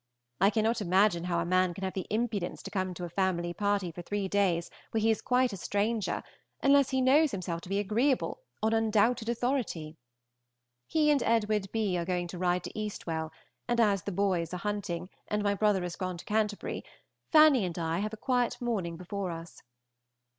I 0.39 0.49
cannot 0.49 0.81
imagine 0.81 1.25
how 1.25 1.37
a 1.37 1.45
man 1.45 1.75
can 1.75 1.83
have 1.83 1.93
the 1.93 2.07
impudence 2.09 2.63
to 2.63 2.71
come 2.71 2.87
into 2.87 3.03
a 3.05 3.09
family 3.11 3.53
party 3.53 3.91
for 3.91 4.01
three 4.01 4.27
days, 4.27 4.71
where 4.89 4.99
he 4.99 5.11
is 5.11 5.21
quite 5.21 5.53
a 5.53 5.57
stranger, 5.57 6.23
unless 6.59 6.89
he 6.89 7.01
knows 7.01 7.29
himself 7.29 7.61
to 7.61 7.69
be 7.69 7.77
agreeable 7.77 8.41
on 8.63 8.73
undoubted 8.73 9.29
authority. 9.29 9.97
He 10.87 11.11
and 11.11 11.21
Edw. 11.21 11.67
B. 11.71 11.99
are 11.99 12.05
going 12.05 12.25
to 12.29 12.39
ride 12.39 12.63
to 12.63 12.75
Eastwell, 12.75 13.31
and 13.67 13.79
as 13.79 14.01
the 14.01 14.11
boys 14.11 14.55
are 14.55 14.65
hunting, 14.65 15.11
and 15.27 15.43
my 15.43 15.53
brother 15.53 15.83
is 15.83 15.95
gone 15.95 16.17
to 16.17 16.25
Canty., 16.25 16.83
Fanny 17.31 17.63
and 17.63 17.77
I 17.77 17.99
have 17.99 18.11
a 18.13 18.17
quiet 18.17 18.59
morning 18.59 18.97
before 18.97 19.29
us. 19.29 19.61